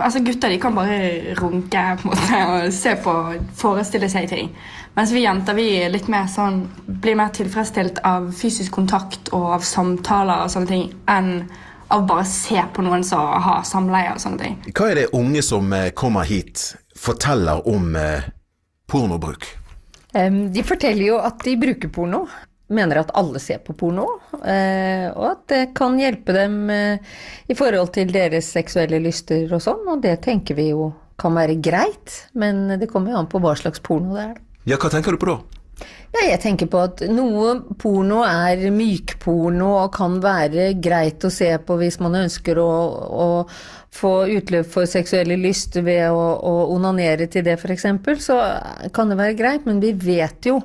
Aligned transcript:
Altså 0.00 0.22
Gutter 0.24 0.48
de 0.48 0.58
kan 0.60 0.74
bare 0.74 1.34
runke 1.36 1.80
på 2.00 2.08
en 2.08 2.12
måte, 2.14 2.38
og 2.48 2.72
se 2.72 2.94
på, 3.04 3.12
forestille 3.58 4.08
seg 4.08 4.28
ting. 4.30 4.48
Mens 4.96 5.12
vi 5.12 5.24
jenter 5.24 5.56
vi 5.56 5.66
er 5.82 5.92
litt 5.92 6.08
mer 6.12 6.30
sånn, 6.32 6.62
blir 6.86 7.16
mer 7.18 7.32
tilfredsstilt 7.36 8.00
av 8.08 8.30
fysisk 8.36 8.72
kontakt 8.72 9.28
og 9.36 9.50
av 9.58 9.66
samtaler 9.66 10.46
og 10.46 10.52
sånne 10.52 10.70
ting 10.70 10.86
enn 11.12 11.32
av 11.92 12.06
bare 12.08 12.24
se 12.24 12.60
på 12.72 12.84
noen 12.84 13.04
som 13.04 13.20
har 13.44 13.66
samleie 13.68 14.14
og 14.14 14.20
sånne 14.22 14.40
ting. 14.40 14.54
Hva 14.72 14.88
er 14.90 15.02
det 15.02 15.10
unge 15.16 15.42
som 15.44 15.68
eh, 15.76 15.90
kommer 15.96 16.24
hit, 16.24 16.70
forteller 16.96 17.60
om 17.68 17.92
eh, 17.96 18.30
pornobruk? 18.88 19.44
Um, 20.16 20.46
De 20.52 20.64
forteller 20.64 21.06
jo 21.10 21.20
at 21.20 21.44
de 21.44 21.56
bruker 21.60 21.92
porno. 21.92 22.24
Mener 22.72 23.02
at 23.02 23.12
alle 23.18 23.40
ser 23.42 23.60
på 23.64 23.74
porno, 23.76 24.06
eh, 24.40 25.08
og 25.12 25.26
at 25.28 25.42
det 25.52 25.62
kan 25.76 25.98
hjelpe 26.00 26.34
dem 26.36 26.70
eh, 26.72 27.14
i 27.52 27.56
forhold 27.58 27.92
til 27.96 28.12
deres 28.14 28.48
seksuelle 28.54 29.00
lyster 29.02 29.52
og 29.52 29.60
sånn, 29.64 29.84
og 29.92 30.02
det 30.04 30.18
tenker 30.24 30.56
vi 30.58 30.70
jo 30.70 30.92
kan 31.20 31.36
være 31.36 31.58
greit, 31.62 32.14
men 32.34 32.78
det 32.80 32.88
kommer 32.90 33.12
jo 33.12 33.20
an 33.20 33.28
på 33.30 33.40
hva 33.42 33.52
slags 33.58 33.82
porno 33.84 34.16
det 34.16 34.24
er. 34.30 34.38
Ja, 34.66 34.78
hva 34.78 34.90
tenker 34.90 35.14
du 35.14 35.20
på 35.20 35.28
da? 35.28 35.36
Ja, 36.12 36.26
jeg 36.28 36.40
tenker 36.42 36.68
på 36.68 36.80
at 36.84 37.00
noe 37.08 37.54
porno 37.80 38.20
er 38.26 38.66
mykporno 38.74 39.70
og 39.78 39.94
kan 39.96 40.18
være 40.20 40.74
greit 40.84 41.24
å 41.24 41.30
se 41.32 41.48
på 41.64 41.78
hvis 41.80 41.96
man 42.04 42.18
ønsker 42.20 42.60
å, 42.60 42.72
å 43.16 43.28
få 43.92 44.10
utløp 44.34 44.68
for 44.74 44.88
seksuelle 44.88 45.38
lyst 45.40 45.78
ved 45.80 46.04
å, 46.12 46.26
å 46.36 46.52
onanere 46.74 47.30
til 47.32 47.46
det 47.46 47.56
f.eks., 47.56 47.88
så 48.24 48.36
kan 48.92 49.12
det 49.12 49.18
være 49.20 49.38
greit, 49.40 49.64
men 49.68 49.80
vi 49.80 49.94
vet 49.96 50.48
jo 50.48 50.58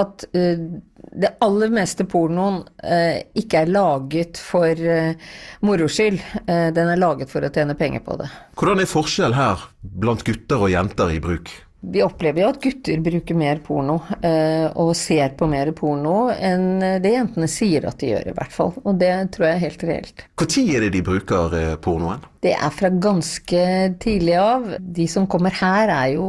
at 0.00 0.26
uh, 0.36 0.68
det 1.10 1.32
aller 1.44 1.72
meste 1.72 2.04
pornoen 2.08 2.60
uh, 2.60 3.16
ikke 3.40 3.64
er 3.64 3.72
laget 3.72 4.40
for 4.40 4.84
uh, 4.84 5.32
moro 5.64 5.88
skyld. 5.88 6.20
Uh, 6.44 6.68
den 6.76 6.92
er 6.92 7.00
laget 7.00 7.32
for 7.32 7.44
å 7.44 7.52
tjene 7.52 7.76
penger 7.78 8.04
på 8.04 8.20
det. 8.20 8.28
Hvordan 8.60 8.84
er 8.84 8.92
forskjell 8.92 9.36
her 9.36 9.64
blant 9.80 10.28
gutter 10.28 10.68
og 10.68 10.72
jenter 10.72 11.16
i 11.16 11.20
bruk? 11.24 11.52
Vi 11.80 12.02
opplever 12.04 12.42
jo 12.42 12.48
at 12.52 12.58
gutter 12.60 13.00
bruker 13.00 13.36
mer 13.40 13.60
porno, 13.64 13.96
eh, 14.20 14.66
og 14.76 14.92
ser 14.98 15.32
på 15.38 15.46
mer 15.48 15.70
porno, 15.76 16.28
enn 16.28 16.82
det 17.00 17.14
jentene 17.14 17.48
sier 17.48 17.86
at 17.88 17.96
de 18.02 18.10
gjør, 18.10 18.28
i 18.28 18.34
hvert 18.36 18.52
fall. 18.52 18.74
Og 18.84 18.98
det 19.00 19.12
tror 19.32 19.46
jeg 19.48 19.56
er 19.56 19.62
helt 19.64 19.86
reelt. 19.88 20.26
Når 20.40 20.74
er 20.76 20.84
det 20.84 20.90
de 20.92 21.02
bruker 21.06 21.56
eh, 21.56 21.72
pornoen? 21.80 22.26
Det 22.44 22.52
er 22.52 22.72
fra 22.72 22.88
ganske 22.92 23.62
tidlig 24.00 24.36
av. 24.40 24.68
De 24.80 25.06
som 25.08 25.26
kommer 25.28 25.56
her 25.56 25.92
er 25.92 26.12
jo 26.14 26.28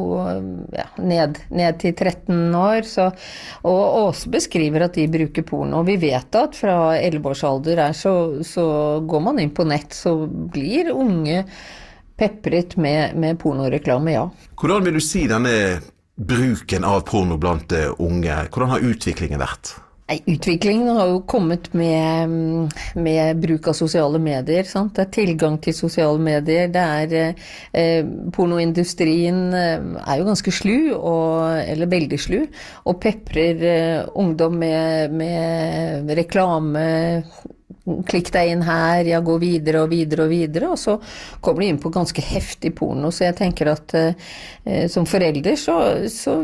ja, 0.75 0.87
ned, 0.99 1.39
ned 1.51 1.79
til 1.83 1.93
13 1.95 2.55
år, 2.55 2.87
så, 2.87 3.09
og 3.67 3.99
Åse 4.05 4.31
beskriver 4.31 4.87
at 4.87 4.95
de 4.99 5.07
bruker 5.11 5.47
porno. 5.47 5.83
Vi 5.87 5.99
vet 5.99 6.39
at 6.39 6.55
fra 6.55 6.95
11-årsalder 6.95 7.83
så, 7.95 8.15
så 8.47 8.65
går 9.03 9.27
man 9.27 9.43
inn 9.43 9.55
på 9.55 9.67
nett, 9.67 9.95
så 9.95 10.15
blir 10.27 10.91
unge 10.95 11.43
pepret 12.17 12.77
med, 12.77 13.15
med 13.19 13.39
pornoreklame, 13.41 14.15
ja. 14.15 14.27
Hvordan 14.59 14.87
vil 14.87 14.99
du 14.99 15.03
si 15.03 15.27
denne 15.29 15.55
bruken 16.21 16.83
av 16.85 17.05
porno 17.07 17.37
blant 17.41 17.71
eh, 17.71 17.89
unge, 17.99 18.43
hvordan 18.51 18.75
har 18.75 18.91
utviklingen 18.91 19.41
vært? 19.41 19.75
Utviklingen 20.11 20.89
har 20.91 21.07
jo 21.07 21.21
kommet 21.23 21.69
med, 21.73 22.31
med 22.99 23.37
bruk 23.39 23.69
av 23.71 23.77
sosiale 23.77 24.19
medier. 24.19 24.65
Sant? 24.67 24.95
Det 24.97 25.05
er 25.05 25.13
tilgang 25.15 25.55
til 25.63 25.75
sosiale 25.75 26.19
medier. 26.19 26.67
Det 26.71 26.83
er 26.83 27.13
eh, 27.71 28.09
Pornoindustrien 28.35 29.39
eh, 29.55 29.85
er 30.03 30.19
jo 30.19 30.27
ganske 30.27 30.51
slu, 30.51 30.91
og, 30.97 31.61
eller 31.63 31.91
veldig 31.91 32.19
slu, 32.19 32.41
og 32.83 32.99
peprer 33.03 33.63
eh, 33.71 34.11
ungdom 34.19 34.59
med, 34.59 35.15
med 35.15 36.11
reklame 36.19 36.85
Klikk 37.81 38.27
deg 38.29 38.51
inn 38.51 38.61
her, 38.61 39.07
ja, 39.09 39.17
gå 39.25 39.39
videre 39.41 39.81
og 39.81 39.89
videre 39.89 40.27
og 40.27 40.29
videre. 40.29 40.69
Og 40.69 40.77
så 40.77 40.97
kommer 41.41 41.63
du 41.63 41.67
inn 41.67 41.79
på 41.81 41.89
ganske 41.93 42.21
heftig 42.21 42.75
porno. 42.77 43.09
Så 43.09 43.25
jeg 43.25 43.37
tenker 43.39 43.71
at 43.71 43.95
eh, 43.97 44.85
som 44.91 45.07
forelder 45.09 45.57
så, 45.57 45.77
så, 46.11 46.35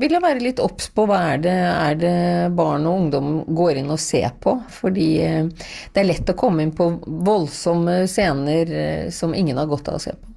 vil 0.00 0.12
jeg 0.12 0.24
være 0.24 0.44
litt 0.44 0.60
obs 0.60 0.90
på 0.92 1.06
hva 1.08 1.22
er 1.32 1.40
det, 1.46 1.56
er 1.70 1.96
det 2.02 2.16
barn 2.58 2.84
og 2.90 3.06
ungdom 3.06 3.30
går 3.56 3.80
inn 3.80 3.92
og 3.94 4.02
ser 4.02 4.34
på. 4.42 4.58
Fordi 4.82 5.08
eh, 5.24 5.70
det 5.94 6.02
er 6.02 6.10
lett 6.10 6.34
å 6.34 6.36
komme 6.38 6.66
inn 6.66 6.74
på 6.76 6.90
voldsomme 7.06 8.02
scener 8.10 8.76
eh, 8.76 9.08
som 9.14 9.32
ingen 9.34 9.60
har 9.60 9.70
godt 9.72 9.88
av 9.88 9.96
å 9.96 10.04
se 10.04 10.12
på. 10.12 10.28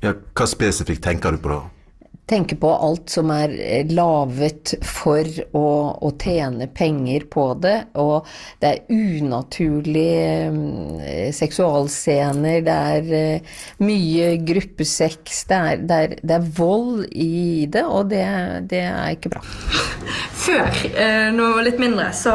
Ja, 0.00 0.14
hva 0.16 0.48
spesifikt 0.48 1.04
tenker 1.04 1.36
du 1.36 1.44
på 1.44 1.52
da? 1.52 1.60
Tenke 2.30 2.56
på 2.60 2.70
alt 2.70 3.10
som 3.10 3.30
er 3.34 3.52
laget 3.90 4.74
for 4.86 5.26
å, 5.56 5.66
å, 5.98 6.12
tjene 6.20 6.68
penger 6.72 7.26
på 7.32 7.46
det. 7.62 7.76
Og 8.00 8.28
det 8.62 8.70
er 8.70 8.94
unaturlige 8.94 10.48
um, 10.52 11.02
seksualscener, 11.34 12.62
det 12.66 12.78
er 12.94 13.10
uh, 13.10 13.58
mye 13.84 14.32
gruppesex, 14.46 15.44
det 15.50 15.60
er, 15.60 15.84
det, 15.84 16.00
er, 16.00 16.16
det 16.22 16.38
er, 16.38 16.48
vold 16.60 17.04
i 17.10 17.66
det, 17.70 17.84
og 17.84 18.10
det, 18.12 18.24
det 18.70 18.84
er 18.86 19.14
ikke 19.14 19.34
bra. 19.34 19.44
Før, 20.40 20.66
eh, 20.94 21.28
når 21.34 21.44
jeg 21.44 21.56
var 21.56 21.66
litt 21.66 21.80
mindre, 21.82 22.08
så 22.16 22.34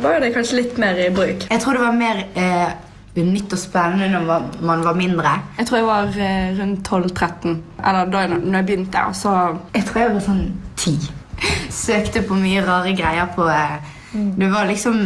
var 0.00 0.20
det 0.22 0.34
kanskje 0.34 0.60
litt 0.60 0.78
mer 0.80 0.98
i 1.00 1.10
bruk. 1.14 1.48
Jeg 1.48 1.62
tror 1.62 1.76
det 1.76 1.84
var 1.86 1.98
mer 1.98 2.24
eh 2.38 2.89
nytt 3.16 3.52
og 3.52 3.58
spennende 3.58 4.08
når 4.12 4.44
man 4.62 4.84
var 4.84 4.94
mindre? 4.94 5.32
Jeg 5.58 5.66
tror 5.66 5.78
jeg 5.78 5.86
var 5.86 6.18
eh, 6.26 6.60
rundt 6.60 6.88
12-13. 6.88 7.56
Eller 7.86 8.12
da 8.12 8.18
jeg, 8.18 8.38
når 8.44 8.58
jeg 8.58 8.66
begynte. 8.66 9.04
Og 9.08 9.16
så 9.16 9.56
Jeg 9.74 9.84
tror 9.84 10.00
jeg 10.00 10.14
var 10.14 10.20
sånn 10.20 10.44
10. 10.76 11.10
Søkte 11.84 12.22
på 12.22 12.38
mye 12.38 12.62
rare 12.66 12.94
greier 12.96 13.30
på 13.34 13.48
eh, 13.50 13.76
Det 14.14 14.50
var 14.52 14.70
liksom 14.70 15.02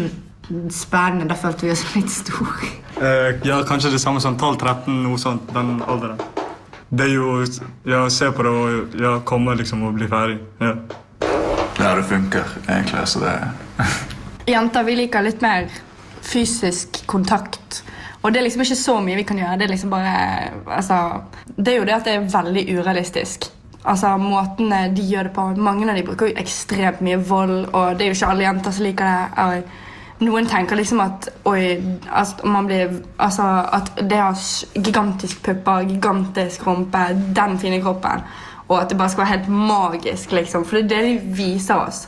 spennende. 0.70 1.28
Da 1.32 1.38
følte 1.40 1.66
vi 1.66 1.72
oss 1.72 1.84
litt 1.94 2.12
store. 2.12 2.72
Eh, 3.00 3.30
ja, 3.48 3.62
kanskje 3.66 3.94
det 3.94 4.00
samme 4.00 4.20
som 4.20 4.36
12-13, 4.36 4.90
noe 5.06 5.18
sånt. 5.18 5.48
Den 5.54 5.80
alderen. 5.86 6.20
Det 6.94 7.08
er 7.08 7.14
jo 7.16 7.40
ja, 7.88 8.04
se 8.12 8.28
på 8.30 8.44
det 8.44 8.52
og 8.52 9.00
ja, 9.00 9.16
komme 9.26 9.56
liksom 9.58 9.82
og 9.88 9.96
bli 9.96 10.06
ferdig. 10.08 10.38
Ja. 10.60 10.76
Ja, 11.74 11.96
det 11.96 12.04
funker 12.06 12.44
egentlig, 12.68 13.08
så 13.08 13.18
det 13.24 13.32
Jenter 14.46 14.84
vi 14.86 14.94
liker 14.94 15.24
litt 15.24 15.40
mer 15.42 15.66
fysisk 16.22 17.00
kontakt. 17.10 17.83
Og 18.24 18.32
det 18.32 18.40
er 18.40 18.46
liksom 18.46 18.64
ikke 18.64 18.80
så 18.80 18.94
mye 19.04 19.18
vi 19.20 19.26
kan 19.28 19.38
gjøre. 19.38 19.58
Det 19.60 19.66
er 19.66 19.74
liksom 19.74 19.92
bare 19.92 20.14
altså, 20.66 21.00
Det 21.56 21.74
er 21.74 21.76
jo 21.76 21.84
det 21.84 21.96
at 21.98 22.06
det 22.08 22.14
er 22.14 22.28
veldig 22.32 22.64
urealistisk. 22.78 23.50
Altså 23.84 24.14
Måtene 24.16 24.86
de 24.96 25.04
gjør 25.04 25.28
det 25.28 25.34
på 25.36 25.46
Mange 25.60 25.90
av 25.90 25.98
de 25.98 26.06
bruker 26.06 26.30
jo 26.30 26.38
ekstremt 26.40 27.02
mye 27.04 27.20
vold, 27.20 27.66
og 27.74 27.98
det 27.98 28.06
er 28.06 28.12
jo 28.12 28.16
ikke 28.16 28.30
alle 28.32 28.46
jenter 28.46 28.72
som 28.72 28.86
liker 28.86 29.10
det. 29.10 29.44
Og 29.44 30.24
noen 30.24 30.48
tenker 30.48 30.80
liksom 30.80 31.02
at 31.04 31.28
oi, 31.50 31.76
altså, 32.08 32.48
man 32.48 32.70
blir, 32.70 32.96
altså, 33.18 33.44
at 33.76 33.92
det 34.00 34.22
har 34.22 34.40
gigantisk 34.78 35.42
pupper, 35.44 35.84
gigantisk 35.90 36.64
rumpe, 36.66 37.04
den 37.36 37.58
fine 37.60 37.82
kroppen, 37.84 38.24
og 38.68 38.78
at 38.80 38.88
det 38.88 38.98
bare 38.98 39.12
skal 39.12 39.26
være 39.26 39.34
helt 39.34 39.48
magisk, 39.52 40.32
liksom. 40.32 40.64
For 40.64 40.80
det 40.80 40.84
er 40.96 41.08
det 41.10 41.10
de 41.10 41.34
viser 41.42 41.76
oss. 41.76 42.06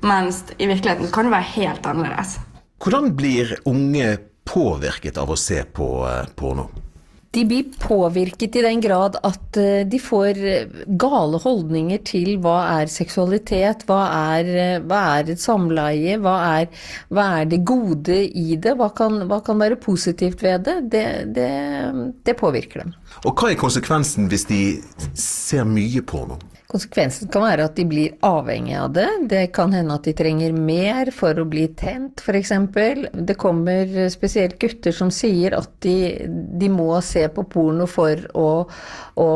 Mens 0.00 0.44
i 0.56 0.70
virkeligheten 0.70 1.10
kan 1.12 1.26
det 1.26 1.34
være 1.34 1.52
helt 1.58 1.86
annerledes. 1.90 2.38
Hvordan 2.78 3.10
blir 3.18 3.56
unge 3.66 4.16
påvirket 4.48 5.18
av 5.20 5.30
å 5.30 5.38
se 5.38 5.62
på 5.64 5.88
eh, 6.08 6.28
porno? 6.36 6.68
De 7.30 7.42
blir 7.44 7.66
påvirket 7.76 8.56
i 8.56 8.62
den 8.64 8.80
grad 8.80 9.18
at 9.20 9.56
eh, 9.60 9.84
de 9.86 9.98
får 10.00 10.38
eh, 10.48 10.78
gale 11.00 11.40
holdninger 11.42 12.00
til 12.08 12.38
hva 12.42 12.56
er 12.78 12.92
seksualitet, 12.92 13.84
hva 13.88 14.00
er, 14.38 14.80
hva 14.88 15.02
er 15.18 15.34
et 15.34 15.42
samleie, 15.42 16.16
hva 16.24 16.36
er, 16.62 16.70
hva 17.12 17.26
er, 17.40 17.50
det 17.52 17.60
gode 17.68 18.22
i 18.24 18.56
det, 18.56 18.72
hva 18.80 18.88
kan, 18.96 19.20
hva 19.28 19.42
kan 19.44 19.60
være 19.60 19.80
positivt 19.82 20.42
ved 20.46 20.64
det. 20.68 20.78
Det, 20.94 21.06
det. 21.36 21.50
det 22.24 22.38
påvirker 22.40 22.86
dem. 22.86 22.96
Og 23.28 23.36
hva 23.36 23.52
er 23.52 23.60
konsekvensen 23.60 24.30
hvis 24.32 24.48
de 24.48 24.62
ser 25.12 25.68
mye 25.68 26.04
porno? 26.08 26.40
Konsekvensen 26.68 27.30
kan 27.32 27.46
være 27.46 27.64
at 27.64 27.78
de 27.78 27.84
blir 27.88 28.16
avhengig 28.28 28.74
av 28.76 28.90
det. 28.92 29.06
Det 29.30 29.38
kan 29.56 29.72
hende 29.72 29.94
at 29.96 30.04
de 30.04 30.12
trenger 30.12 30.52
mer 30.52 31.08
for 31.16 31.38
å 31.40 31.46
bli 31.48 31.62
tent, 31.72 32.20
f.eks. 32.20 32.50
Det 33.24 33.36
kommer 33.40 33.94
spesielt 34.12 34.58
gutter 34.60 34.92
som 34.92 35.08
sier 35.08 35.56
at 35.56 35.70
de, 35.80 36.26
de 36.28 36.68
må 36.68 36.90
se 37.00 37.22
på 37.32 37.46
porno 37.48 37.86
for 37.88 38.20
å, 38.36 38.50
å, 39.16 39.28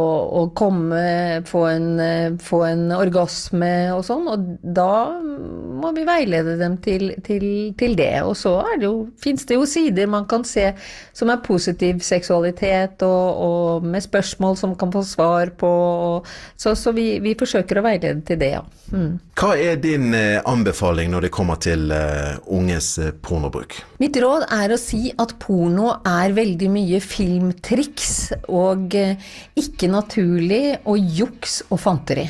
å 0.43 0.43
komme, 0.53 1.41
få 1.49 1.63
en, 1.71 1.89
få 2.37 2.61
en, 2.67 2.85
orgasme 2.99 3.73
og 3.95 4.05
sånn. 4.11 4.29
Og 4.29 4.45
da 4.77 4.93
må 5.17 5.95
vi 5.97 6.05
veilede 6.05 6.59
dem 6.61 6.77
til, 6.85 7.15
til, 7.25 7.49
til 7.81 7.97
det. 7.97 8.11
Og 8.29 8.37
så 8.43 8.59
jo, 8.85 8.93
finnes 9.25 9.49
det 9.49 9.57
jo 9.57 9.65
sider 9.65 10.13
man 10.19 10.29
kan 10.29 10.45
se 10.45 10.75
som 11.17 11.33
er 11.33 11.41
positiv 11.49 12.05
seksualitet, 12.05 13.01
og, 13.09 13.43
og 13.49 13.89
med 13.89 14.05
spørsmål 14.05 14.61
som 14.61 14.77
kan 14.77 14.93
få 14.93 15.07
svar 15.15 15.57
på. 15.57 15.73
så, 16.61 16.77
så 16.77 16.93
vi 16.93 17.22
vi 17.23 17.35
forsøker 17.39 17.81
å 17.81 17.85
veilede 17.87 18.25
til 18.27 18.41
det, 18.41 18.51
ja. 18.57 18.63
Mm. 18.93 19.15
Hva 19.39 19.55
er 19.57 19.79
din 19.81 20.13
eh, 20.17 20.43
anbefaling 20.49 21.13
når 21.13 21.27
det 21.27 21.33
kommer 21.33 21.61
til 21.63 21.89
uh, 21.95 22.37
unges 22.53 22.93
uh, 23.01 23.13
pornobruk? 23.25 23.79
Mitt 24.03 24.19
råd 24.21 24.49
er 24.53 24.75
å 24.75 24.81
si 24.81 25.13
at 25.23 25.37
porno 25.43 25.95
er 26.09 26.35
veldig 26.37 26.71
mye 26.73 27.01
filmtriks 27.05 28.13
og 28.53 28.95
ikke 28.99 29.91
naturlig 29.93 30.65
og 30.83 31.17
juks 31.23 31.63
og 31.71 31.81
fanteri. 31.83 32.29